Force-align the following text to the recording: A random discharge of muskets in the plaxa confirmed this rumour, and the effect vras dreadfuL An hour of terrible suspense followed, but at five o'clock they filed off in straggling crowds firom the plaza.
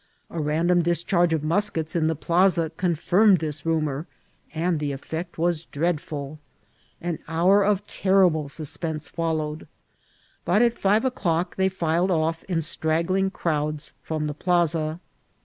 A 0.31 0.41
random 0.41 0.81
discharge 0.81 1.31
of 1.31 1.43
muskets 1.43 1.95
in 1.95 2.07
the 2.07 2.15
plaxa 2.15 2.71
confirmed 2.75 3.37
this 3.37 3.67
rumour, 3.67 4.07
and 4.51 4.79
the 4.79 4.93
effect 4.93 5.35
vras 5.35 5.67
dreadfuL 5.69 6.39
An 6.99 7.19
hour 7.27 7.63
of 7.63 7.85
terrible 7.85 8.49
suspense 8.49 9.07
followed, 9.07 9.67
but 10.43 10.63
at 10.63 10.79
five 10.79 11.05
o'clock 11.05 11.55
they 11.55 11.69
filed 11.69 12.09
off 12.09 12.43
in 12.45 12.63
straggling 12.63 13.29
crowds 13.29 13.93
firom 14.03 14.25
the 14.25 14.33
plaza. 14.33 14.99